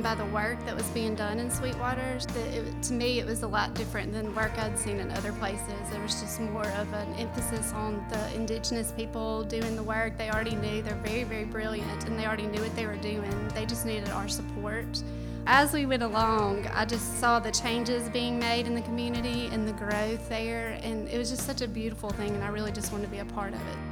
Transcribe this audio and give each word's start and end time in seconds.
in 0.00 0.02
by 0.02 0.14
the 0.14 0.24
work 0.26 0.58
that 0.64 0.74
was 0.74 0.88
being 0.88 1.14
done 1.14 1.38
in 1.38 1.50
Sweetwater. 1.50 2.18
It, 2.36 2.82
to 2.84 2.92
me, 2.92 3.20
it 3.20 3.26
was 3.26 3.42
a 3.42 3.46
lot 3.46 3.74
different 3.74 4.12
than 4.12 4.34
work 4.34 4.56
I'd 4.58 4.78
seen 4.78 4.98
in 4.98 5.10
other 5.12 5.32
places. 5.32 5.90
There 5.90 6.00
was 6.00 6.20
just 6.20 6.40
more 6.40 6.66
of 6.66 6.92
an 6.92 7.12
emphasis 7.14 7.72
on 7.72 8.04
the 8.08 8.34
indigenous 8.34 8.92
people 8.92 9.44
doing 9.44 9.76
the 9.76 9.82
work. 9.82 10.16
They 10.16 10.30
already 10.30 10.56
knew 10.56 10.82
they're 10.82 10.94
very, 10.96 11.24
very 11.24 11.44
brilliant, 11.44 12.06
and 12.06 12.18
they 12.18 12.26
already 12.26 12.46
knew 12.46 12.60
what 12.60 12.74
they 12.76 12.86
were 12.86 12.96
doing. 12.96 13.48
They 13.54 13.66
just 13.66 13.84
needed 13.84 14.08
our 14.10 14.28
support. 14.28 15.02
As 15.46 15.72
we 15.72 15.86
went 15.86 16.02
along, 16.02 16.66
I 16.68 16.84
just 16.84 17.18
saw 17.18 17.38
the 17.40 17.50
changes 17.50 18.08
being 18.10 18.38
made 18.38 18.66
in 18.66 18.74
the 18.74 18.82
community 18.82 19.48
and 19.52 19.66
the 19.66 19.72
growth 19.72 20.28
there, 20.28 20.78
and 20.82 21.08
it 21.08 21.18
was 21.18 21.30
just 21.30 21.46
such 21.46 21.60
a 21.60 21.68
beautiful 21.68 22.10
thing, 22.10 22.34
and 22.34 22.44
I 22.44 22.48
really 22.48 22.72
just 22.72 22.92
wanted 22.92 23.06
to 23.06 23.10
be 23.10 23.18
a 23.18 23.24
part 23.24 23.52
of 23.52 23.60
it. 23.60 23.89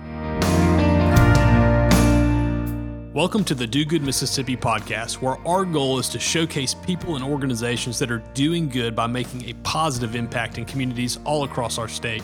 Welcome 3.18 3.42
to 3.46 3.54
the 3.56 3.66
Do 3.66 3.84
Good 3.84 4.02
Mississippi 4.02 4.56
podcast, 4.56 5.14
where 5.14 5.44
our 5.44 5.64
goal 5.64 5.98
is 5.98 6.08
to 6.10 6.20
showcase 6.20 6.72
people 6.72 7.16
and 7.16 7.24
organizations 7.24 7.98
that 7.98 8.12
are 8.12 8.22
doing 8.32 8.68
good 8.68 8.94
by 8.94 9.08
making 9.08 9.48
a 9.48 9.54
positive 9.64 10.14
impact 10.14 10.56
in 10.56 10.64
communities 10.64 11.18
all 11.24 11.42
across 11.42 11.78
our 11.78 11.88
state. 11.88 12.22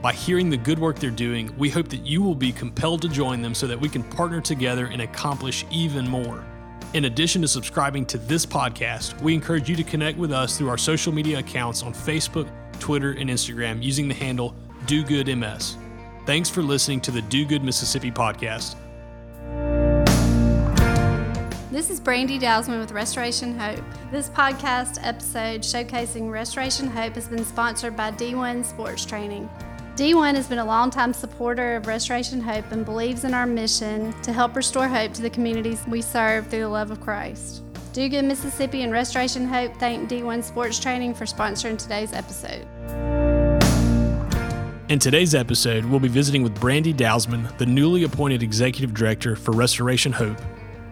By 0.00 0.12
hearing 0.12 0.48
the 0.48 0.56
good 0.56 0.78
work 0.78 1.00
they're 1.00 1.10
doing, 1.10 1.52
we 1.58 1.68
hope 1.68 1.88
that 1.88 2.06
you 2.06 2.22
will 2.22 2.36
be 2.36 2.52
compelled 2.52 3.02
to 3.02 3.08
join 3.08 3.42
them 3.42 3.56
so 3.56 3.66
that 3.66 3.80
we 3.80 3.88
can 3.88 4.04
partner 4.04 4.40
together 4.40 4.86
and 4.86 5.02
accomplish 5.02 5.66
even 5.72 6.08
more. 6.08 6.44
In 6.94 7.06
addition 7.06 7.42
to 7.42 7.48
subscribing 7.48 8.06
to 8.06 8.16
this 8.16 8.46
podcast, 8.46 9.20
we 9.22 9.34
encourage 9.34 9.68
you 9.68 9.74
to 9.74 9.82
connect 9.82 10.16
with 10.16 10.30
us 10.30 10.56
through 10.56 10.68
our 10.68 10.78
social 10.78 11.12
media 11.12 11.40
accounts 11.40 11.82
on 11.82 11.92
Facebook, 11.92 12.48
Twitter, 12.78 13.14
and 13.14 13.28
Instagram 13.28 13.82
using 13.82 14.06
the 14.06 14.14
handle 14.14 14.54
Do 14.86 15.02
Good 15.02 15.26
MS. 15.26 15.76
Thanks 16.24 16.48
for 16.48 16.62
listening 16.62 17.00
to 17.00 17.10
the 17.10 17.22
Do 17.22 17.44
Good 17.44 17.64
Mississippi 17.64 18.12
podcast. 18.12 18.76
This 21.76 21.90
is 21.90 22.00
Brandy 22.00 22.38
Dowsman 22.38 22.80
with 22.80 22.90
Restoration 22.90 23.58
Hope. 23.58 23.84
This 24.10 24.30
podcast 24.30 24.98
episode 25.02 25.60
showcasing 25.60 26.30
Restoration 26.30 26.86
Hope 26.86 27.16
has 27.16 27.28
been 27.28 27.44
sponsored 27.44 27.94
by 27.94 28.12
D1 28.12 28.64
Sports 28.64 29.04
Training. 29.04 29.46
D1 29.94 30.36
has 30.36 30.48
been 30.48 30.58
a 30.58 30.64
longtime 30.64 31.12
supporter 31.12 31.76
of 31.76 31.86
Restoration 31.86 32.40
Hope 32.40 32.72
and 32.72 32.82
believes 32.82 33.24
in 33.24 33.34
our 33.34 33.44
mission 33.44 34.18
to 34.22 34.32
help 34.32 34.56
restore 34.56 34.88
hope 34.88 35.12
to 35.12 35.20
the 35.20 35.28
communities 35.28 35.84
we 35.86 36.00
serve 36.00 36.46
through 36.46 36.60
the 36.60 36.68
love 36.70 36.90
of 36.90 37.02
Christ. 37.02 37.62
Do 37.92 38.08
Mississippi 38.22 38.80
and 38.80 38.90
Restoration 38.90 39.46
Hope 39.46 39.76
thank 39.76 40.08
D1 40.08 40.44
Sports 40.44 40.78
Training 40.80 41.12
for 41.12 41.26
sponsoring 41.26 41.76
today's 41.76 42.14
episode. 42.14 42.66
In 44.88 44.98
today's 44.98 45.34
episode, 45.34 45.84
we'll 45.84 46.00
be 46.00 46.08
visiting 46.08 46.42
with 46.42 46.58
Brandy 46.58 46.94
Dowsman, 46.94 47.54
the 47.58 47.66
newly 47.66 48.04
appointed 48.04 48.42
Executive 48.42 48.94
Director 48.94 49.36
for 49.36 49.52
Restoration 49.52 50.12
Hope, 50.12 50.40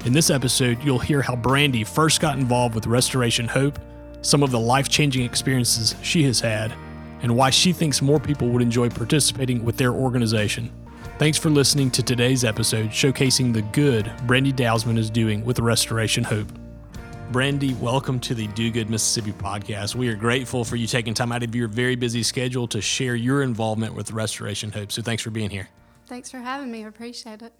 in 0.04 0.12
this 0.12 0.28
episode, 0.28 0.82
you'll 0.84 0.98
hear 0.98 1.22
how 1.22 1.34
Brandy 1.34 1.82
first 1.82 2.20
got 2.20 2.38
involved 2.38 2.74
with 2.74 2.86
Restoration 2.86 3.48
Hope, 3.48 3.78
some 4.20 4.42
of 4.42 4.50
the 4.50 4.60
life 4.60 4.88
changing 4.88 5.24
experiences 5.24 5.94
she 6.02 6.22
has 6.24 6.40
had, 6.40 6.74
and 7.22 7.34
why 7.34 7.48
she 7.48 7.72
thinks 7.72 8.02
more 8.02 8.20
people 8.20 8.48
would 8.48 8.60
enjoy 8.60 8.90
participating 8.90 9.64
with 9.64 9.78
their 9.78 9.92
organization. 9.92 10.70
Thanks 11.18 11.38
for 11.38 11.48
listening 11.48 11.90
to 11.92 12.02
today's 12.02 12.44
episode 12.44 12.90
showcasing 12.90 13.54
the 13.54 13.62
good 13.62 14.12
Brandy 14.26 14.52
Dowsman 14.52 14.98
is 14.98 15.08
doing 15.08 15.42
with 15.42 15.58
Restoration 15.58 16.22
Hope. 16.22 16.48
Brandy, 17.32 17.72
welcome 17.74 18.20
to 18.20 18.34
the 18.34 18.46
Do 18.48 18.70
Good 18.70 18.90
Mississippi 18.90 19.32
podcast. 19.32 19.94
We 19.94 20.08
are 20.08 20.16
grateful 20.16 20.64
for 20.64 20.76
you 20.76 20.86
taking 20.86 21.14
time 21.14 21.32
out 21.32 21.42
of 21.42 21.54
your 21.54 21.68
very 21.68 21.96
busy 21.96 22.22
schedule 22.22 22.68
to 22.68 22.82
share 22.82 23.14
your 23.14 23.42
involvement 23.42 23.94
with 23.94 24.10
Restoration 24.12 24.70
Hope. 24.70 24.92
So 24.92 25.00
thanks 25.00 25.22
for 25.22 25.30
being 25.30 25.48
here. 25.48 25.70
Thanks 26.06 26.30
for 26.30 26.38
having 26.38 26.70
me. 26.70 26.84
I 26.84 26.88
appreciate 26.88 27.40
it. 27.40 27.54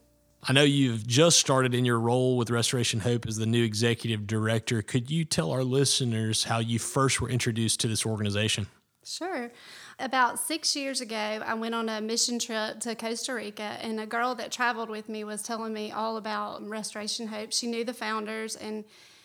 I 0.47 0.53
know 0.53 0.63
you've 0.63 1.07
just 1.07 1.39
started 1.39 1.75
in 1.75 1.87
your 1.87 1.99
role 1.99 2.37
with 2.37 2.51
Restoration 2.51 3.01
Hope 3.01 3.27
as 3.27 3.37
the 3.37 3.47
new 3.47 3.65
executive 3.65 4.27
director. 4.27 4.83
Could 4.83 5.11
you 5.11 5.25
tell 5.25 5.51
our 5.51 5.65
listeners 5.65 6.45
how 6.45 6.59
you 6.59 6.79
first 6.79 7.21
were 7.21 7.31
introduced 7.31 7.81
to 7.81 7.89
this 7.89 8.05
organization? 8.05 8.67
Sure. 9.05 9.51
About 9.99 10.39
six 10.39 10.77
years 10.77 11.01
ago, 11.01 11.17
I 11.17 11.55
went 11.55 11.75
on 11.75 11.89
a 11.89 12.01
mission 12.03 12.39
trip 12.39 12.81
to 12.81 12.95
Costa 12.95 13.33
Rica, 13.33 13.63
and 13.63 13.99
a 14.01 14.07
girl 14.07 14.35
that 14.35 14.53
traveled 14.53 14.91
with 14.91 15.09
me 15.09 15.25
was 15.25 15.43
telling 15.43 15.73
me 15.73 15.93
all 15.93 16.19
about 16.19 16.67
Restoration 16.69 17.27
Hope. 17.27 17.53
She 17.53 17.67
knew 17.67 17.85
the 17.85 17.95
founders, 17.95 18.55
and 18.55 18.85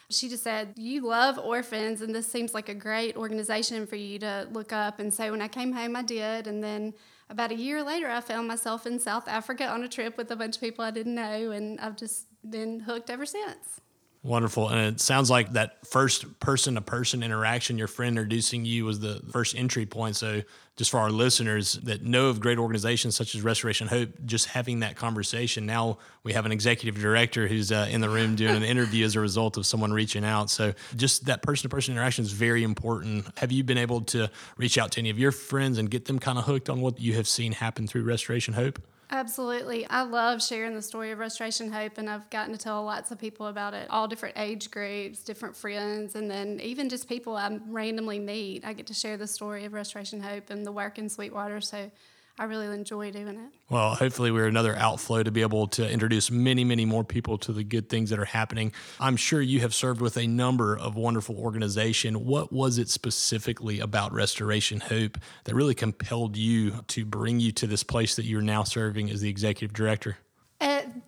she 0.09 0.27
just 0.27 0.43
said, 0.43 0.73
You 0.75 1.05
love 1.05 1.37
orphans, 1.37 2.01
and 2.01 2.13
this 2.13 2.29
seems 2.31 2.53
like 2.53 2.69
a 2.69 2.73
great 2.73 3.15
organization 3.15 3.85
for 3.85 3.95
you 3.95 4.19
to 4.19 4.47
look 4.51 4.73
up. 4.73 4.99
And 4.99 5.13
so 5.13 5.31
when 5.31 5.41
I 5.41 5.47
came 5.47 5.71
home, 5.71 5.95
I 5.95 6.01
did. 6.01 6.47
And 6.47 6.63
then 6.63 6.93
about 7.29 7.51
a 7.51 7.55
year 7.55 7.83
later, 7.83 8.09
I 8.09 8.21
found 8.21 8.47
myself 8.47 8.87
in 8.87 8.99
South 8.99 9.27
Africa 9.27 9.67
on 9.67 9.83
a 9.83 9.87
trip 9.87 10.17
with 10.17 10.31
a 10.31 10.35
bunch 10.35 10.55
of 10.55 10.61
people 10.61 10.83
I 10.83 10.91
didn't 10.91 11.15
know, 11.15 11.51
and 11.51 11.79
I've 11.79 11.95
just 11.95 12.25
been 12.49 12.79
hooked 12.81 13.09
ever 13.09 13.25
since. 13.25 13.81
Wonderful. 14.21 14.67
And 14.67 14.95
it 14.95 14.99
sounds 14.99 15.29
like 15.29 15.53
that 15.53 15.87
first 15.87 16.41
person 16.41 16.75
to 16.75 16.81
person 16.81 17.23
interaction, 17.23 17.77
your 17.77 17.87
friend 17.87 18.17
introducing 18.17 18.65
you 18.65 18.83
was 18.83 18.99
the 18.99 19.21
first 19.31 19.55
entry 19.55 19.85
point. 19.85 20.17
So, 20.17 20.41
just 20.75 20.91
for 20.91 20.97
our 20.97 21.09
listeners 21.09 21.73
that 21.83 22.03
know 22.03 22.27
of 22.27 22.41
great 22.41 22.57
organizations 22.57 23.15
such 23.15 23.33
as 23.33 23.41
Restoration 23.41 23.87
Hope, 23.87 24.09
just 24.25 24.47
having 24.47 24.81
that 24.81 24.97
conversation. 24.97 25.65
Now 25.65 25.99
we 26.23 26.33
have 26.33 26.45
an 26.45 26.51
executive 26.51 27.01
director 27.01 27.47
who's 27.47 27.71
uh, 27.71 27.87
in 27.89 28.01
the 28.01 28.09
room 28.09 28.35
doing 28.35 28.57
an 28.57 28.63
interview 28.63 29.05
as 29.05 29.15
a 29.15 29.21
result 29.21 29.55
of 29.55 29.65
someone 29.65 29.93
reaching 29.93 30.25
out. 30.25 30.49
So, 30.49 30.73
just 30.97 31.27
that 31.27 31.41
person 31.41 31.69
to 31.69 31.73
person 31.73 31.93
interaction 31.93 32.25
is 32.25 32.33
very 32.33 32.63
important. 32.63 33.25
Have 33.37 33.53
you 33.53 33.63
been 33.63 33.77
able 33.77 34.01
to 34.01 34.29
reach 34.57 34.77
out 34.77 34.91
to 34.93 34.99
any 34.99 35.09
of 35.11 35.17
your 35.17 35.31
friends 35.31 35.77
and 35.77 35.89
get 35.89 36.05
them 36.05 36.19
kind 36.19 36.37
of 36.37 36.43
hooked 36.43 36.69
on 36.69 36.81
what 36.81 36.99
you 36.99 37.13
have 37.13 37.27
seen 37.27 37.53
happen 37.53 37.87
through 37.87 38.03
Restoration 38.03 38.53
Hope? 38.53 38.79
Absolutely. 39.11 39.87
I 39.87 40.03
love 40.03 40.43
sharing 40.43 40.75
the 40.75 40.83
story 40.83 41.09
of 41.11 41.17
Restoration 41.17 41.71
Hope, 41.71 41.97
and 41.97 42.07
I've 42.07 42.29
gotten 42.29 42.53
to 42.53 42.59
tell 42.59 42.83
lots 42.83 43.09
of 43.09 43.17
people 43.17 43.47
about 43.47 43.73
it, 43.73 43.89
all 43.89 44.07
different 44.07 44.37
age 44.37 44.69
groups, 44.69 45.23
different 45.23 45.55
friends, 45.55 46.13
and 46.13 46.29
then 46.29 46.59
even 46.61 46.89
just 46.89 47.09
people 47.09 47.35
I 47.35 47.59
randomly 47.67 48.19
meet. 48.19 48.63
I 48.63 48.73
get 48.73 48.85
to 48.87 48.93
share 48.93 49.17
the 49.17 49.25
story 49.25 49.65
of 49.65 49.73
Restoration 49.73 50.21
Hope 50.21 50.51
and 50.51 50.63
the 50.63 50.71
work 50.71 50.99
in 50.99 51.09
Sweetwater. 51.09 51.59
So 51.59 51.89
I 52.39 52.45
really 52.45 52.67
enjoy 52.67 53.11
doing 53.11 53.35
it. 53.35 53.51
Well, 53.69 53.95
hopefully, 53.95 54.31
we're 54.31 54.47
another 54.47 54.73
outflow 54.73 55.23
to 55.23 55.29
be 55.29 55.41
able 55.41 55.67
to 55.67 55.87
introduce 55.87 56.31
many, 56.31 56.63
many 56.63 56.85
more 56.85 57.03
people 57.03 57.37
to 57.39 57.51
the 57.51 57.65
good 57.65 57.89
things 57.89 58.11
that 58.11 58.17
are 58.17 58.23
happening. 58.23 58.71
I'm 58.97 59.17
sure 59.17 59.41
you 59.41 59.59
have 59.59 59.73
served 59.75 59.99
with 59.99 60.15
a 60.15 60.25
number 60.25 60.77
of 60.77 60.95
wonderful 60.95 61.37
organizations. 61.37 62.15
What 62.15 62.53
was 62.53 62.77
it 62.77 62.87
specifically 62.87 63.81
about 63.81 64.13
Restoration 64.13 64.79
Hope 64.79 65.17
that 65.43 65.53
really 65.53 65.75
compelled 65.75 66.37
you 66.37 66.85
to 66.87 67.03
bring 67.03 67.41
you 67.41 67.51
to 67.51 67.67
this 67.67 67.83
place 67.83 68.15
that 68.15 68.23
you're 68.23 68.41
now 68.41 68.63
serving 68.63 69.09
as 69.09 69.19
the 69.19 69.29
executive 69.29 69.73
director? 69.73 70.17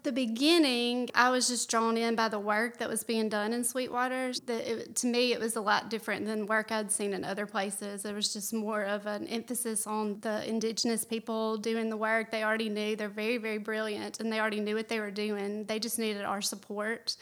The 0.03 0.11
beginning, 0.11 1.09
I 1.13 1.29
was 1.29 1.47
just 1.47 1.69
drawn 1.69 1.95
in 1.95 2.15
by 2.15 2.27
the 2.27 2.39
work 2.39 2.79
that 2.79 2.89
was 2.89 3.03
being 3.03 3.29
done 3.29 3.53
in 3.53 3.63
Sweetwater. 3.63 4.33
To 4.33 5.07
me, 5.07 5.31
it 5.31 5.39
was 5.39 5.55
a 5.55 5.61
lot 5.61 5.91
different 5.91 6.25
than 6.25 6.47
work 6.47 6.71
I'd 6.71 6.91
seen 6.91 7.13
in 7.13 7.23
other 7.23 7.45
places. 7.45 8.01
There 8.01 8.15
was 8.15 8.33
just 8.33 8.51
more 8.51 8.81
of 8.81 9.05
an 9.05 9.27
emphasis 9.27 9.85
on 9.85 10.19
the 10.21 10.43
indigenous 10.49 11.05
people 11.05 11.57
doing 11.57 11.89
the 11.89 11.97
work. 11.97 12.31
They 12.31 12.43
already 12.43 12.69
knew 12.69 12.95
they're 12.95 13.09
very, 13.09 13.37
very 13.37 13.59
brilliant, 13.59 14.19
and 14.19 14.33
they 14.33 14.39
already 14.39 14.59
knew 14.59 14.75
what 14.75 14.89
they 14.89 14.99
were 14.99 15.11
doing. 15.11 15.65
They 15.65 15.77
just 15.77 15.99
needed 15.99 16.23
our 16.23 16.41
support 16.41 17.15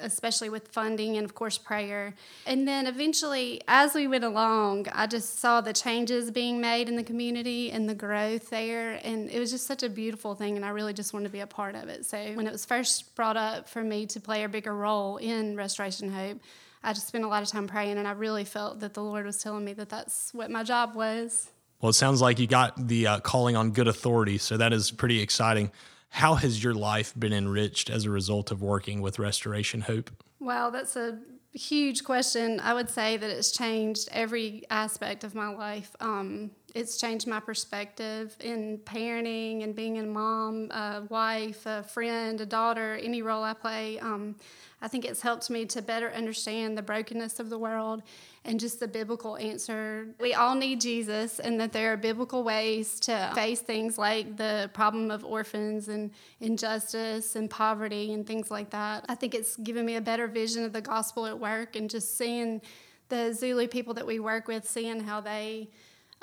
especially 0.00 0.48
with 0.48 0.68
funding 0.68 1.16
and, 1.16 1.24
of 1.24 1.34
course, 1.34 1.58
prayer. 1.58 2.14
And 2.46 2.66
then 2.66 2.86
eventually, 2.86 3.60
as 3.68 3.94
we 3.94 4.06
went 4.06 4.24
along, 4.24 4.88
I 4.92 5.06
just 5.06 5.38
saw 5.38 5.60
the 5.60 5.72
changes 5.72 6.30
being 6.30 6.60
made 6.60 6.88
in 6.88 6.96
the 6.96 7.02
community 7.02 7.70
and 7.70 7.88
the 7.88 7.94
growth 7.94 8.50
there. 8.50 9.00
And 9.04 9.30
it 9.30 9.38
was 9.38 9.50
just 9.50 9.66
such 9.66 9.82
a 9.82 9.88
beautiful 9.88 10.34
thing, 10.34 10.56
and 10.56 10.64
I 10.64 10.70
really 10.70 10.92
just 10.92 11.12
wanted 11.12 11.26
to 11.26 11.32
be 11.32 11.40
a 11.40 11.46
part 11.46 11.74
of 11.74 11.88
it. 11.88 12.06
So 12.06 12.18
when 12.34 12.46
it 12.46 12.52
was 12.52 12.64
first 12.64 13.14
brought 13.14 13.36
up 13.36 13.68
for 13.68 13.82
me 13.82 14.06
to 14.06 14.20
play 14.20 14.44
a 14.44 14.48
bigger 14.48 14.74
role 14.74 15.16
in 15.18 15.56
Restoration 15.56 16.12
Hope, 16.12 16.40
I 16.82 16.92
just 16.92 17.08
spent 17.08 17.24
a 17.24 17.28
lot 17.28 17.42
of 17.42 17.48
time 17.48 17.66
praying, 17.66 17.96
and 17.96 18.06
I 18.06 18.12
really 18.12 18.44
felt 18.44 18.80
that 18.80 18.92
the 18.92 19.02
Lord 19.02 19.24
was 19.24 19.42
telling 19.42 19.64
me 19.64 19.72
that 19.74 19.88
that's 19.88 20.34
what 20.34 20.50
my 20.50 20.62
job 20.62 20.94
was. 20.94 21.50
Well, 21.80 21.90
it 21.90 21.94
sounds 21.94 22.20
like 22.20 22.38
you 22.38 22.46
got 22.46 22.88
the 22.88 23.06
uh, 23.06 23.20
calling 23.20 23.56
on 23.56 23.70
good 23.70 23.88
authority, 23.88 24.38
so 24.38 24.56
that 24.56 24.72
is 24.72 24.90
pretty 24.90 25.20
exciting. 25.20 25.70
How 26.14 26.34
has 26.34 26.62
your 26.62 26.74
life 26.74 27.12
been 27.18 27.32
enriched 27.32 27.90
as 27.90 28.04
a 28.04 28.10
result 28.10 28.52
of 28.52 28.62
working 28.62 29.02
with 29.02 29.18
Restoration 29.18 29.80
Hope? 29.80 30.12
Wow, 30.38 30.70
that's 30.70 30.94
a 30.94 31.18
huge 31.52 32.04
question. 32.04 32.60
I 32.60 32.72
would 32.72 32.88
say 32.88 33.16
that 33.16 33.28
it's 33.28 33.50
changed 33.50 34.08
every 34.12 34.62
aspect 34.70 35.24
of 35.24 35.34
my 35.34 35.48
life. 35.48 35.90
Um, 35.98 36.52
it's 36.74 36.96
changed 37.00 37.28
my 37.28 37.38
perspective 37.38 38.36
in 38.40 38.78
parenting 38.78 39.62
and 39.62 39.76
being 39.76 39.98
a 39.98 40.02
mom, 40.02 40.72
a 40.72 41.04
wife, 41.08 41.64
a 41.66 41.84
friend, 41.84 42.40
a 42.40 42.46
daughter, 42.46 42.98
any 43.00 43.22
role 43.22 43.44
I 43.44 43.54
play. 43.54 44.00
Um, 44.00 44.34
I 44.82 44.88
think 44.88 45.04
it's 45.04 45.22
helped 45.22 45.48
me 45.50 45.66
to 45.66 45.80
better 45.80 46.10
understand 46.10 46.76
the 46.76 46.82
brokenness 46.82 47.38
of 47.38 47.48
the 47.48 47.56
world 47.56 48.02
and 48.44 48.58
just 48.58 48.80
the 48.80 48.88
biblical 48.88 49.36
answer. 49.36 50.08
We 50.20 50.34
all 50.34 50.56
need 50.56 50.80
Jesus, 50.80 51.38
and 51.38 51.58
that 51.60 51.72
there 51.72 51.92
are 51.92 51.96
biblical 51.96 52.42
ways 52.42 53.00
to 53.00 53.30
face 53.34 53.60
things 53.60 53.96
like 53.96 54.36
the 54.36 54.68
problem 54.74 55.10
of 55.10 55.24
orphans 55.24 55.88
and 55.88 56.10
injustice 56.40 57.36
and 57.36 57.48
poverty 57.48 58.12
and 58.12 58.26
things 58.26 58.50
like 58.50 58.70
that. 58.70 59.06
I 59.08 59.14
think 59.14 59.34
it's 59.34 59.56
given 59.56 59.86
me 59.86 59.94
a 59.94 60.02
better 60.02 60.26
vision 60.26 60.64
of 60.64 60.72
the 60.72 60.82
gospel 60.82 61.24
at 61.24 61.38
work 61.38 61.76
and 61.76 61.88
just 61.88 62.18
seeing 62.18 62.60
the 63.08 63.32
Zulu 63.32 63.68
people 63.68 63.94
that 63.94 64.06
we 64.06 64.18
work 64.18 64.48
with, 64.48 64.68
seeing 64.68 65.00
how 65.00 65.20
they 65.20 65.70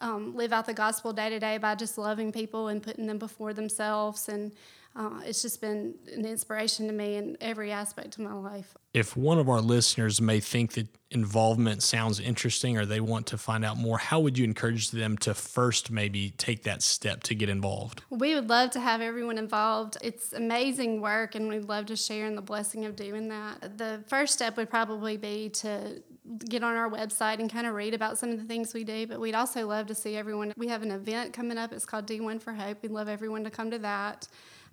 um, 0.01 0.36
live 0.36 0.51
out 0.51 0.65
the 0.65 0.74
gospel 0.74 1.13
day 1.13 1.30
to 1.30 1.39
day 1.39 1.57
by 1.57 1.75
just 1.75 1.98
loving 1.98 2.31
people 2.31 2.68
and 2.68 2.83
putting 2.83 3.07
them 3.07 3.18
before 3.18 3.53
themselves. 3.53 4.27
And 4.27 4.51
uh, 4.94 5.21
it's 5.24 5.42
just 5.42 5.62
been 5.62 5.95
an 6.13 6.25
inspiration 6.25 6.88
to 6.88 6.94
me 6.94 7.15
in 7.15 7.38
every 7.39 7.71
aspect 7.71 8.18
of 8.18 8.24
my 8.24 8.33
life. 8.33 8.75
If 8.94 9.15
one 9.15 9.39
of 9.39 9.48
our 9.48 9.62
listeners 9.62 10.19
may 10.19 10.42
think 10.42 10.74
that 10.74 10.88
involvement 11.12 11.81
sounds 11.81 12.19
interesting 12.19 12.77
or 12.77 12.86
they 12.86 13.00
want 13.00 13.27
to 13.27 13.38
find 13.38 13.63
out 13.63 13.77
more, 13.77 13.98
how 13.98 14.19
would 14.19 14.38
you 14.38 14.44
encourage 14.44 14.92
them 14.92 15.18
to 15.19 15.33
first 15.33 15.92
maybe 15.92 16.31
take 16.31 16.63
that 16.63 16.81
step 16.81 17.24
to 17.24 17.36
get 17.36 17.47
involved? 17.47 18.04
We 18.09 18.36
would 18.36 18.50
love 18.50 18.71
to 18.71 18.81
have 18.81 19.00
everyone 19.00 19.38
involved. 19.38 19.97
It's 20.04 20.33
amazing 20.33 21.00
work, 21.00 21.36
and 21.36 21.47
we'd 21.47 21.69
love 21.69 21.86
to 21.86 21.95
share 21.95 22.25
in 22.25 22.36
the 22.36 22.42
blessing 22.42 22.83
of 22.83 22.97
doing 22.97 23.30
that. 23.30 23.77
The 23.77 24.04
first 24.07 24.33
step 24.33 24.57
would 24.57 24.69
probably 24.69 25.15
be 25.15 25.50
to 25.50 26.04
get 26.39 26.63
on 26.63 26.75
our 26.75 26.89
website 26.89 27.39
and 27.39 27.51
kind 27.51 27.68
of 27.68 27.74
read 27.74 27.94
about 27.94 28.18
some 28.18 28.31
of 28.31 28.39
the 28.39 28.45
things 28.45 28.74
we 28.74 28.83
do, 28.83 29.07
but 29.07 29.19
we'd 29.19 29.36
also 29.36 29.68
love 29.68 29.88
to 29.88 29.95
see 29.95 30.16
everyone. 30.16 30.54
We 30.57 30.68
have 30.68 30.81
an 30.83 30.92
event 30.92 31.33
coming 31.33 31.57
up, 31.57 31.72
it's 31.72 31.86
called 31.86 32.07
D1 32.07 32.42
for 32.42 32.54
Hope. 32.54 32.81
We'd 32.81 32.92
love 32.92 33.07
everyone 33.07 33.44
to 33.44 33.50
come 33.50 33.72
to 33.72 33.80
that. 33.80 34.28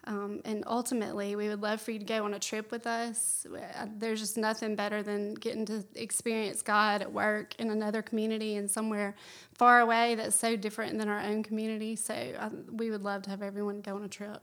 Um, 0.05 0.40
and 0.44 0.64
ultimately, 0.66 1.37
we 1.37 1.49
would 1.49 1.60
love 1.60 1.82
for 1.82 1.90
you 1.90 1.99
to 1.99 2.05
go 2.05 2.25
on 2.25 2.32
a 2.32 2.38
trip 2.38 2.70
with 2.70 2.87
us. 2.87 3.46
Uh, 3.52 3.87
there's 3.99 4.20
just 4.20 4.38
nothing 4.38 4.75
better 4.75 5.02
than 5.02 5.34
getting 5.34 5.66
to 5.66 5.84
experience 5.94 6.62
God 6.62 7.02
at 7.02 7.12
work 7.12 7.55
in 7.58 7.70
another 7.70 8.00
community 8.00 8.56
and 8.56 8.70
somewhere 8.70 9.14
far 9.52 9.81
away 9.81 10.14
that's 10.14 10.37
so 10.37 10.56
different 10.56 10.99
than 10.99 11.08
our 11.08 11.20
own 11.20 11.43
community. 11.43 11.94
So 11.94 12.14
uh, 12.14 12.49
we 12.72 12.90
would 12.90 13.02
love 13.02 13.22
to 13.22 13.31
have 13.31 13.43
everyone 13.43 13.81
go 13.82 13.96
on 13.96 14.05
a 14.05 14.08
trip. 14.08 14.40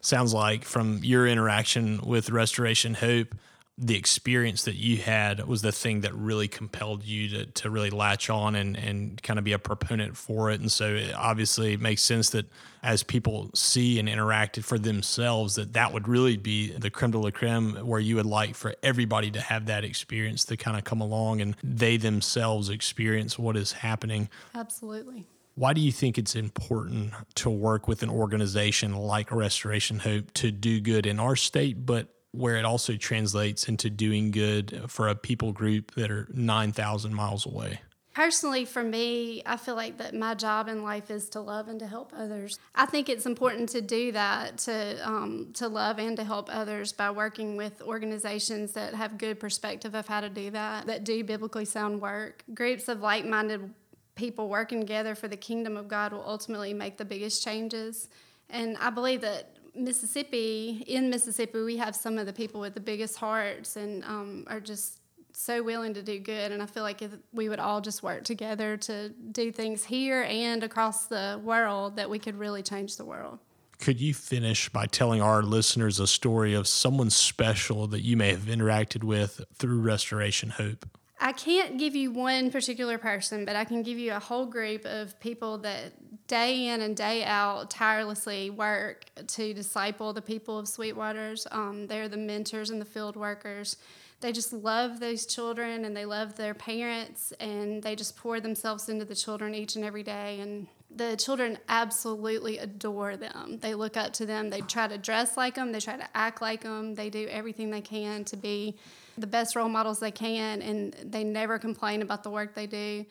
Sounds 0.00 0.34
like 0.34 0.64
from 0.64 1.00
your 1.02 1.26
interaction 1.26 2.00
with 2.04 2.30
Restoration 2.30 2.94
Hope, 2.94 3.34
the 3.78 3.94
experience 3.94 4.64
that 4.64 4.76
you 4.76 4.96
had 4.96 5.46
was 5.46 5.60
the 5.60 5.70
thing 5.70 6.00
that 6.00 6.14
really 6.14 6.48
compelled 6.48 7.04
you 7.04 7.28
to, 7.28 7.46
to 7.46 7.68
really 7.68 7.90
latch 7.90 8.30
on 8.30 8.54
and, 8.54 8.74
and 8.74 9.22
kind 9.22 9.38
of 9.38 9.44
be 9.44 9.52
a 9.52 9.58
proponent 9.58 10.16
for 10.16 10.50
it. 10.50 10.60
And 10.60 10.72
so 10.72 10.94
it 10.94 11.14
obviously 11.14 11.76
makes 11.76 12.02
sense 12.02 12.30
that 12.30 12.46
as 12.82 13.02
people 13.02 13.50
see 13.54 13.98
and 13.98 14.08
interact 14.08 14.58
for 14.60 14.78
themselves, 14.78 15.56
that 15.56 15.74
that 15.74 15.92
would 15.92 16.08
really 16.08 16.38
be 16.38 16.70
the 16.70 16.88
creme 16.88 17.10
de 17.10 17.18
la 17.18 17.30
creme 17.30 17.74
where 17.86 18.00
you 18.00 18.16
would 18.16 18.24
like 18.24 18.54
for 18.54 18.74
everybody 18.82 19.30
to 19.32 19.40
have 19.42 19.66
that 19.66 19.84
experience 19.84 20.46
to 20.46 20.56
kind 20.56 20.78
of 20.78 20.84
come 20.84 21.02
along 21.02 21.42
and 21.42 21.54
they 21.62 21.98
themselves 21.98 22.70
experience 22.70 23.38
what 23.38 23.58
is 23.58 23.72
happening. 23.72 24.30
Absolutely. 24.54 25.26
Why 25.54 25.74
do 25.74 25.82
you 25.82 25.92
think 25.92 26.16
it's 26.16 26.34
important 26.34 27.12
to 27.36 27.50
work 27.50 27.88
with 27.88 28.02
an 28.02 28.10
organization 28.10 28.94
like 28.94 29.30
Restoration 29.30 29.98
Hope 29.98 30.32
to 30.34 30.50
do 30.50 30.80
good 30.80 31.04
in 31.06 31.20
our 31.20 31.36
state, 31.36 31.84
but 31.84 32.08
where 32.36 32.56
it 32.56 32.64
also 32.64 32.96
translates 32.96 33.68
into 33.68 33.90
doing 33.90 34.30
good 34.30 34.84
for 34.88 35.08
a 35.08 35.14
people 35.14 35.52
group 35.52 35.94
that 35.94 36.10
are 36.10 36.28
9,000 36.32 37.14
miles 37.14 37.46
away? 37.46 37.80
Personally, 38.16 38.64
for 38.64 38.82
me, 38.82 39.42
I 39.44 39.58
feel 39.58 39.74
like 39.74 39.98
that 39.98 40.14
my 40.14 40.32
job 40.32 40.68
in 40.68 40.82
life 40.82 41.10
is 41.10 41.28
to 41.30 41.40
love 41.42 41.68
and 41.68 41.78
to 41.80 41.86
help 41.86 42.14
others. 42.16 42.58
I 42.74 42.86
think 42.86 43.10
it's 43.10 43.26
important 43.26 43.68
to 43.70 43.82
do 43.82 44.10
that, 44.12 44.56
to 44.60 45.06
um, 45.06 45.50
to 45.56 45.68
love 45.68 45.98
and 45.98 46.16
to 46.16 46.24
help 46.24 46.48
others 46.50 46.94
by 46.94 47.10
working 47.10 47.58
with 47.58 47.82
organizations 47.82 48.72
that 48.72 48.94
have 48.94 49.18
good 49.18 49.38
perspective 49.38 49.94
of 49.94 50.08
how 50.08 50.22
to 50.22 50.30
do 50.30 50.50
that, 50.52 50.86
that 50.86 51.04
do 51.04 51.24
biblically 51.24 51.66
sound 51.66 52.00
work. 52.00 52.42
Groups 52.54 52.88
of 52.88 53.00
like-minded 53.00 53.74
people 54.14 54.48
working 54.48 54.80
together 54.80 55.14
for 55.14 55.28
the 55.28 55.36
kingdom 55.36 55.76
of 55.76 55.86
God 55.86 56.14
will 56.14 56.24
ultimately 56.26 56.72
make 56.72 56.96
the 56.96 57.04
biggest 57.04 57.44
changes. 57.44 58.08
And 58.48 58.78
I 58.78 58.88
believe 58.88 59.20
that 59.20 59.55
Mississippi, 59.76 60.84
in 60.86 61.10
Mississippi, 61.10 61.62
we 61.62 61.76
have 61.76 61.94
some 61.94 62.18
of 62.18 62.26
the 62.26 62.32
people 62.32 62.60
with 62.60 62.74
the 62.74 62.80
biggest 62.80 63.16
hearts 63.16 63.76
and 63.76 64.04
um, 64.04 64.44
are 64.48 64.60
just 64.60 65.00
so 65.32 65.62
willing 65.62 65.94
to 65.94 66.02
do 66.02 66.18
good. 66.18 66.52
And 66.52 66.62
I 66.62 66.66
feel 66.66 66.82
like 66.82 67.02
if 67.02 67.10
we 67.32 67.48
would 67.48 67.58
all 67.58 67.80
just 67.80 68.02
work 68.02 68.24
together 68.24 68.76
to 68.78 69.10
do 69.10 69.52
things 69.52 69.84
here 69.84 70.26
and 70.28 70.62
across 70.62 71.06
the 71.06 71.40
world, 71.44 71.96
that 71.96 72.08
we 72.08 72.18
could 72.18 72.38
really 72.38 72.62
change 72.62 72.96
the 72.96 73.04
world. 73.04 73.38
Could 73.78 74.00
you 74.00 74.14
finish 74.14 74.70
by 74.70 74.86
telling 74.86 75.20
our 75.20 75.42
listeners 75.42 76.00
a 76.00 76.06
story 76.06 76.54
of 76.54 76.66
someone 76.66 77.10
special 77.10 77.86
that 77.88 78.00
you 78.00 78.16
may 78.16 78.30
have 78.30 78.44
interacted 78.44 79.04
with 79.04 79.42
through 79.54 79.80
Restoration 79.80 80.48
Hope? 80.50 80.88
I 81.20 81.32
can't 81.32 81.78
give 81.78 81.96
you 81.96 82.10
one 82.10 82.50
particular 82.50 82.98
person, 82.98 83.44
but 83.44 83.56
I 83.56 83.64
can 83.64 83.82
give 83.82 83.98
you 83.98 84.12
a 84.12 84.18
whole 84.18 84.46
group 84.46 84.84
of 84.84 85.18
people 85.20 85.58
that 85.58 85.92
day 86.26 86.68
in 86.68 86.80
and 86.80 86.96
day 86.96 87.24
out 87.24 87.70
tirelessly 87.70 88.50
work 88.50 89.04
to 89.26 89.54
disciple 89.54 90.12
the 90.12 90.22
people 90.22 90.58
of 90.58 90.66
Sweetwaters. 90.66 91.46
Um, 91.52 91.86
they're 91.86 92.08
the 92.08 92.16
mentors 92.16 92.70
and 92.70 92.80
the 92.80 92.86
field 92.86 93.16
workers. 93.16 93.76
They 94.20 94.32
just 94.32 94.52
love 94.52 94.98
those 94.98 95.26
children 95.26 95.84
and 95.84 95.96
they 95.96 96.04
love 96.04 96.36
their 96.36 96.54
parents 96.54 97.32
and 97.38 97.82
they 97.82 97.94
just 97.94 98.16
pour 98.16 98.40
themselves 98.40 98.88
into 98.88 99.04
the 99.04 99.14
children 99.14 99.54
each 99.54 99.76
and 99.76 99.84
every 99.84 100.02
day. 100.02 100.40
And 100.40 100.66
the 100.90 101.16
children 101.16 101.58
absolutely 101.68 102.58
adore 102.58 103.16
them. 103.16 103.58
They 103.60 103.74
look 103.74 103.96
up 103.96 104.14
to 104.14 104.26
them. 104.26 104.48
They 104.48 104.62
try 104.62 104.88
to 104.88 104.96
dress 104.96 105.36
like 105.36 105.56
them. 105.56 105.70
They 105.70 105.80
try 105.80 105.96
to 105.96 106.08
act 106.14 106.40
like 106.40 106.62
them. 106.62 106.94
They 106.94 107.10
do 107.10 107.28
everything 107.28 107.70
they 107.70 107.82
can 107.82 108.24
to 108.24 108.36
be 108.36 108.76
the 109.18 109.26
best 109.26 109.56
role 109.56 109.68
models 109.68 109.98
they 109.98 110.10
can, 110.10 110.62
and 110.62 110.94
they 111.04 111.24
never 111.24 111.58
complain 111.58 112.02
about 112.02 112.22
the 112.22 112.30
work 112.30 112.54
they 112.54 112.66
do. 112.66 113.04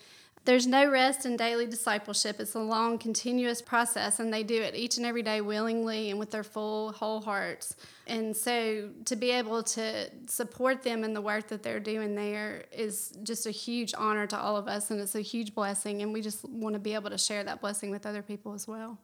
There's 0.45 0.67
no 0.67 0.87
rest 0.89 1.25
in 1.25 1.37
daily 1.37 1.65
discipleship. 1.65 2.39
It's 2.39 2.53
a 2.53 2.59
long, 2.59 2.99
continuous 2.99 3.63
process, 3.63 4.19
and 4.19 4.31
they 4.31 4.43
do 4.43 4.61
it 4.61 4.75
each 4.75 4.97
and 4.97 5.05
every 5.05 5.23
day 5.23 5.41
willingly 5.41 6.11
and 6.11 6.19
with 6.19 6.29
their 6.29 6.43
full, 6.43 6.91
whole 6.91 7.19
hearts. 7.19 7.75
And 8.05 8.37
so 8.37 8.89
to 9.05 9.15
be 9.15 9.31
able 9.31 9.63
to 9.63 10.07
support 10.27 10.83
them 10.83 11.03
in 11.03 11.15
the 11.15 11.21
work 11.21 11.47
that 11.47 11.63
they're 11.63 11.79
doing 11.79 12.13
there 12.13 12.65
is 12.71 13.17
just 13.23 13.47
a 13.47 13.51
huge 13.51 13.95
honor 13.97 14.27
to 14.27 14.37
all 14.37 14.55
of 14.55 14.67
us, 14.67 14.91
and 14.91 15.01
it's 15.01 15.15
a 15.15 15.21
huge 15.21 15.55
blessing. 15.55 16.03
And 16.03 16.13
we 16.13 16.21
just 16.21 16.47
want 16.47 16.73
to 16.73 16.79
be 16.79 16.93
able 16.93 17.09
to 17.09 17.17
share 17.17 17.43
that 17.43 17.59
blessing 17.59 17.89
with 17.89 18.05
other 18.05 18.21
people 18.21 18.53
as 18.53 18.67
well. 18.67 18.99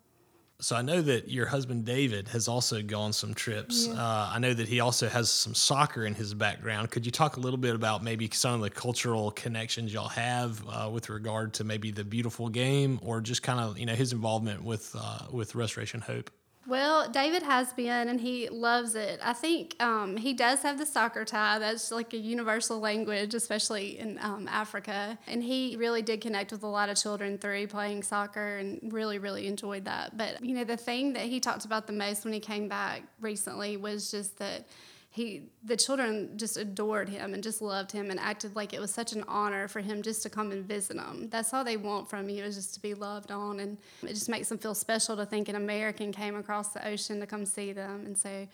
So 0.62 0.76
I 0.76 0.84
know 0.84 1.02
that 1.02 1.28
your 1.28 1.48
husband 1.48 1.86
David 1.86 2.28
has 2.30 2.48
also 2.48 2.84
gone 2.84 3.14
some 3.14 3.34
trips. 3.34 3.88
Yeah. 3.88 3.94
Uh, 3.94 4.30
I 4.34 4.38
know 4.38 4.54
that 4.54 4.68
he 4.68 4.80
also 4.80 5.10
has 5.10 5.32
some 5.32 5.56
soccer 5.56 6.06
in 6.06 6.14
his 6.14 6.36
background. 6.36 6.92
Could 6.92 7.04
you 7.04 7.12
talk 7.12 7.38
a 7.38 7.40
little 7.40 7.58
bit 7.58 7.74
about 7.74 8.04
maybe 8.04 8.30
some 8.32 8.54
of 8.54 8.62
the 8.62 8.70
cultural 8.70 9.32
connections 9.32 9.92
y'all 9.92 10.10
have 10.10 10.64
uh, 10.70 10.88
with 10.92 11.10
regard 11.10 11.54
to 11.56 11.64
maybe 11.64 11.90
the 11.90 12.04
beautiful 12.04 12.48
game, 12.48 13.00
or 13.02 13.22
just 13.22 13.42
kind 13.42 13.60
of 13.60 13.80
you 13.80 13.88
know 13.88 13.96
his 13.96 14.14
involvement 14.14 14.64
with 14.64 14.96
uh, 14.98 15.26
with 15.32 15.56
Restoration 15.56 16.00
Hope? 16.02 16.30
Well, 16.68 17.10
David 17.10 17.42
has 17.42 17.74
been, 17.74 18.08
and 18.08 18.22
he 18.22 18.48
loves 18.48 18.94
it. 18.94 19.20
I 19.24 19.34
think 19.34 19.76
um, 19.82 20.16
he 20.16 20.32
does 20.34 20.62
have 20.62 20.78
the 20.78 20.86
soccer 20.86 21.26
tie. 21.26 21.58
That's 21.58 21.92
like 21.92 22.14
a 22.14 22.18
universal 22.18 22.80
language, 22.80 23.34
especially 23.34 23.98
in 23.98 24.20
um, 24.22 24.48
Africa. 24.48 25.18
And 25.28 25.44
he 25.44 25.76
really 25.76 26.04
did 26.04 26.22
connect 26.22 26.52
with 26.52 26.62
a 26.62 26.68
lot 26.68 26.90
of 26.90 26.98
children 26.98 27.40
through 27.40 27.66
playing 27.68 28.04
soccer 28.04 28.58
and 28.58 28.94
really, 28.94 29.18
really 29.18 29.48
enjoyed 29.48 29.86
that. 29.86 30.18
But, 30.18 30.46
you 30.46 30.54
know, 30.54 30.64
the 30.64 30.78
thing 30.78 31.14
that 31.14 31.24
he 31.24 31.40
talked 31.40 31.66
about 31.66 31.88
the 31.88 31.94
most 31.94 32.26
when 32.26 32.34
he 32.34 32.40
came 32.40 32.68
back 32.68 33.04
recently 33.20 33.76
was 33.78 34.12
just 34.12 34.38
that 34.38 34.68
he 35.14 35.44
the 35.62 35.76
children 35.76 36.38
just 36.38 36.56
adored 36.56 37.10
him 37.10 37.34
and 37.34 37.44
just 37.44 37.62
loved 37.62 37.92
him 37.92 38.10
and 38.10 38.18
acted 38.18 38.56
like 38.56 38.72
it 38.74 38.80
was 38.80 38.92
such 38.92 39.12
an 39.12 39.26
honor 39.28 39.68
for 39.68 39.82
him 39.82 40.02
just 40.02 40.24
to 40.24 40.30
come 40.30 40.54
and 40.54 40.64
visit 40.64 40.96
them. 40.96 41.28
That's 41.30 41.54
all 41.54 41.66
they 41.66 41.76
want 41.76 42.10
from 42.10 42.30
you 42.30 42.46
is 42.46 42.56
just 42.56 42.74
to 42.76 42.80
be 42.80 42.94
loved 42.94 43.30
on, 43.30 43.60
and 43.60 43.78
it 44.04 44.14
just 44.14 44.30
makes 44.30 44.48
them 44.48 44.58
feel 44.58 44.74
special 44.74 45.18
to 45.18 45.26
think 45.26 45.50
an 45.50 45.56
American 45.56 46.14
came 46.14 46.38
across 46.38 46.70
the 46.70 46.88
ocean 46.88 47.20
to 47.20 47.28
come 47.28 47.46
see 47.46 47.74
them. 47.74 48.06
And 48.06 48.18
so, 48.18 48.48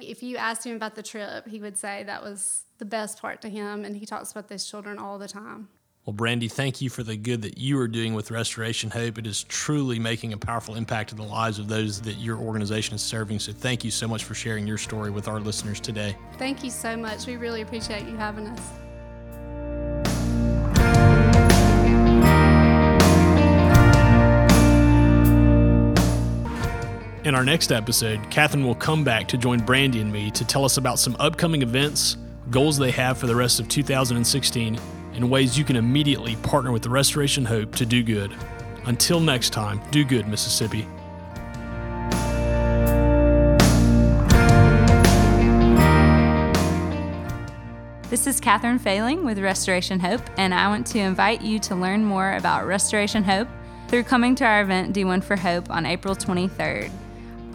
if 0.00 0.20
you 0.20 0.36
asked 0.36 0.66
him 0.66 0.74
about 0.74 0.96
the 0.96 1.02
trip, 1.02 1.46
he 1.46 1.60
would 1.60 1.78
say 1.78 2.02
that 2.02 2.24
was 2.24 2.64
the 2.78 2.84
best 2.84 3.22
part 3.22 3.40
to 3.42 3.48
him, 3.48 3.84
and 3.84 3.96
he 3.96 4.04
talks 4.04 4.32
about 4.32 4.48
those 4.48 4.68
children 4.68 4.98
all 4.98 5.16
the 5.16 5.28
time. 5.28 5.68
Well, 6.06 6.14
Brandy, 6.14 6.48
thank 6.48 6.80
you 6.80 6.88
for 6.88 7.02
the 7.02 7.14
good 7.14 7.42
that 7.42 7.58
you 7.58 7.78
are 7.78 7.86
doing 7.86 8.14
with 8.14 8.30
Restoration 8.30 8.88
Hope. 8.88 9.18
It 9.18 9.26
is 9.26 9.44
truly 9.44 9.98
making 9.98 10.32
a 10.32 10.38
powerful 10.38 10.74
impact 10.74 11.12
in 11.12 11.18
the 11.18 11.24
lives 11.24 11.58
of 11.58 11.68
those 11.68 12.00
that 12.00 12.14
your 12.14 12.38
organization 12.38 12.94
is 12.94 13.02
serving. 13.02 13.38
So, 13.38 13.52
thank 13.52 13.84
you 13.84 13.90
so 13.90 14.08
much 14.08 14.24
for 14.24 14.34
sharing 14.34 14.66
your 14.66 14.78
story 14.78 15.10
with 15.10 15.28
our 15.28 15.40
listeners 15.40 15.78
today. 15.78 16.16
Thank 16.38 16.64
you 16.64 16.70
so 16.70 16.96
much. 16.96 17.26
We 17.26 17.36
really 17.36 17.60
appreciate 17.60 18.06
you 18.06 18.16
having 18.16 18.46
us. 18.46 18.60
In 27.26 27.34
our 27.34 27.44
next 27.44 27.70
episode, 27.70 28.30
Catherine 28.30 28.64
will 28.64 28.74
come 28.74 29.04
back 29.04 29.28
to 29.28 29.36
join 29.36 29.60
Brandy 29.60 30.00
and 30.00 30.10
me 30.10 30.30
to 30.30 30.46
tell 30.46 30.64
us 30.64 30.78
about 30.78 30.98
some 30.98 31.14
upcoming 31.20 31.60
events, 31.60 32.16
goals 32.50 32.78
they 32.78 32.90
have 32.90 33.18
for 33.18 33.26
the 33.26 33.36
rest 33.36 33.60
of 33.60 33.68
2016 33.68 34.80
and 35.14 35.30
ways 35.30 35.58
you 35.58 35.64
can 35.64 35.76
immediately 35.76 36.36
partner 36.36 36.72
with 36.72 36.82
the 36.82 36.90
Restoration 36.90 37.44
Hope 37.44 37.74
to 37.76 37.86
do 37.86 38.02
good. 38.02 38.32
Until 38.86 39.20
next 39.20 39.50
time, 39.50 39.80
do 39.90 40.04
good, 40.04 40.26
Mississippi. 40.28 40.86
This 48.10 48.26
is 48.26 48.40
Catherine 48.40 48.80
Failing 48.80 49.24
with 49.24 49.38
Restoration 49.38 50.00
Hope, 50.00 50.22
and 50.36 50.52
I 50.52 50.66
want 50.66 50.86
to 50.88 50.98
invite 50.98 51.42
you 51.42 51.60
to 51.60 51.76
learn 51.76 52.04
more 52.04 52.34
about 52.34 52.66
Restoration 52.66 53.22
Hope 53.22 53.46
through 53.86 54.02
coming 54.02 54.34
to 54.34 54.44
our 54.44 54.62
event 54.62 54.94
D1 54.94 55.22
for 55.22 55.36
Hope 55.36 55.70
on 55.70 55.86
April 55.86 56.16
23rd. 56.16 56.90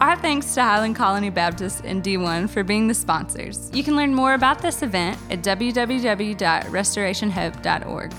Our 0.02 0.18
thanks 0.18 0.54
to 0.56 0.62
Highland 0.62 0.98
Colony 0.98 1.30
Baptist 1.30 1.86
and 1.86 2.04
D1 2.04 2.50
for 2.50 2.66
being 2.66 2.90
the 2.90 2.94
sponsors. 2.94 3.72
You 3.74 3.82
can 3.82 3.96
learn 3.96 4.14
more 4.14 4.34
about 4.34 4.62
this 4.62 4.84
event 4.84 5.18
at 5.30 5.42
www.restorationhope.org. 5.42 8.14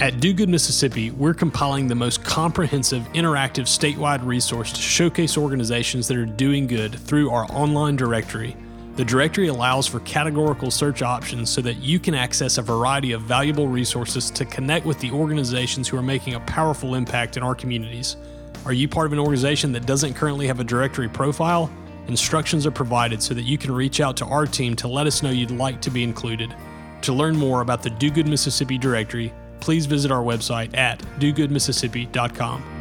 At 0.00 0.20
Do 0.20 0.32
Good 0.32 0.48
Mississippi, 0.48 1.10
we're 1.10 1.34
compiling 1.34 1.88
the 1.88 1.94
most 1.94 2.24
comprehensive 2.24 3.02
interactive 3.12 3.64
statewide 3.64 4.24
resource 4.24 4.72
to 4.72 4.80
showcase 4.80 5.36
organizations 5.36 6.08
that 6.08 6.16
are 6.16 6.24
doing 6.24 6.66
good 6.66 6.94
through 6.94 7.28
our 7.30 7.44
online 7.50 7.96
directory 7.96 8.56
the 8.96 9.04
directory 9.04 9.48
allows 9.48 9.86
for 9.86 10.00
categorical 10.00 10.70
search 10.70 11.02
options 11.02 11.50
so 11.50 11.60
that 11.60 11.74
you 11.74 11.98
can 11.98 12.14
access 12.14 12.56
a 12.56 12.62
variety 12.62 13.12
of 13.12 13.20
valuable 13.20 13.68
resources 13.68 14.30
to 14.30 14.46
connect 14.46 14.86
with 14.86 14.98
the 15.00 15.10
organizations 15.10 15.86
who 15.86 15.98
are 15.98 16.02
making 16.02 16.32
a 16.34 16.40
powerful 16.40 16.94
impact 16.94 17.36
in 17.36 17.42
our 17.42 17.54
communities. 17.54 18.16
Are 18.64 18.72
you 18.72 18.88
part 18.88 19.04
of 19.04 19.12
an 19.12 19.18
organization 19.18 19.70
that 19.72 19.84
doesn't 19.84 20.14
currently 20.14 20.46
have 20.46 20.60
a 20.60 20.64
directory 20.64 21.10
profile? 21.10 21.70
Instructions 22.08 22.64
are 22.64 22.70
provided 22.70 23.22
so 23.22 23.34
that 23.34 23.42
you 23.42 23.58
can 23.58 23.70
reach 23.70 24.00
out 24.00 24.16
to 24.16 24.24
our 24.24 24.46
team 24.46 24.74
to 24.76 24.88
let 24.88 25.06
us 25.06 25.22
know 25.22 25.28
you'd 25.28 25.50
like 25.50 25.82
to 25.82 25.90
be 25.90 26.02
included. 26.02 26.54
To 27.02 27.12
learn 27.12 27.36
more 27.36 27.60
about 27.60 27.82
the 27.82 27.90
Do 27.90 28.10
Good 28.10 28.26
Mississippi 28.26 28.78
directory, 28.78 29.30
please 29.60 29.84
visit 29.84 30.10
our 30.10 30.22
website 30.22 30.74
at 30.74 31.00
dogoodmississippi.com. 31.18 32.75